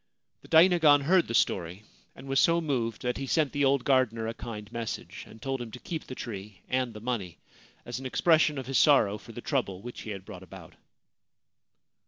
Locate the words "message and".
4.71-5.39